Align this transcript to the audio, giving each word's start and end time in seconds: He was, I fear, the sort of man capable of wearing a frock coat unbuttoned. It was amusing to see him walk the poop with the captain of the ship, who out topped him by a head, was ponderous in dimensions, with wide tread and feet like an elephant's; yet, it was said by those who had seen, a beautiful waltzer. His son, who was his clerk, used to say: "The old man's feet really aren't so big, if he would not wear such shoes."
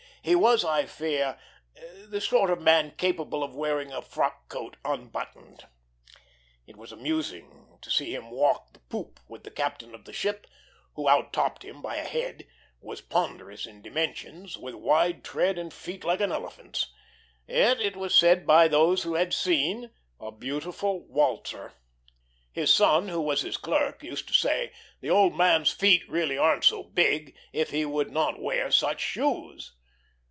He 0.23 0.35
was, 0.35 0.63
I 0.63 0.85
fear, 0.85 1.39
the 2.07 2.21
sort 2.21 2.51
of 2.51 2.61
man 2.61 2.91
capable 2.91 3.43
of 3.43 3.55
wearing 3.55 3.91
a 3.91 4.03
frock 4.03 4.49
coat 4.49 4.77
unbuttoned. 4.85 5.65
It 6.67 6.77
was 6.77 6.91
amusing 6.91 7.79
to 7.81 7.89
see 7.89 8.13
him 8.13 8.29
walk 8.29 8.73
the 8.73 8.81
poop 8.81 9.19
with 9.27 9.43
the 9.45 9.49
captain 9.49 9.95
of 9.95 10.05
the 10.05 10.13
ship, 10.13 10.45
who 10.93 11.09
out 11.09 11.33
topped 11.33 11.63
him 11.65 11.81
by 11.81 11.95
a 11.95 12.05
head, 12.07 12.45
was 12.81 13.01
ponderous 13.01 13.65
in 13.65 13.81
dimensions, 13.81 14.59
with 14.59 14.75
wide 14.75 15.23
tread 15.23 15.57
and 15.57 15.73
feet 15.73 16.03
like 16.03 16.21
an 16.21 16.31
elephant's; 16.31 16.93
yet, 17.47 17.81
it 17.81 17.95
was 17.95 18.13
said 18.13 18.45
by 18.45 18.67
those 18.67 19.01
who 19.01 19.15
had 19.15 19.33
seen, 19.33 19.89
a 20.19 20.31
beautiful 20.31 20.99
waltzer. 21.07 21.73
His 22.51 22.71
son, 22.71 23.07
who 23.07 23.21
was 23.21 23.41
his 23.41 23.57
clerk, 23.57 24.03
used 24.03 24.27
to 24.27 24.35
say: 24.35 24.71
"The 24.99 25.09
old 25.09 25.35
man's 25.35 25.71
feet 25.71 26.07
really 26.07 26.37
aren't 26.37 26.63
so 26.65 26.83
big, 26.83 27.35
if 27.51 27.71
he 27.71 27.85
would 27.85 28.11
not 28.11 28.39
wear 28.39 28.69
such 28.69 28.99
shoes." 28.99 29.73